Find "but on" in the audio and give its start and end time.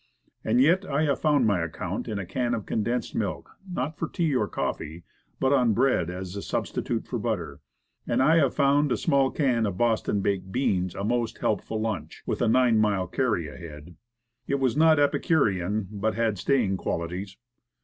5.39-5.73